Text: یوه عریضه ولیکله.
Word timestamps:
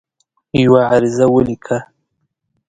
یوه 0.63 0.81
عریضه 0.93 1.25
ولیکله. 1.33 1.77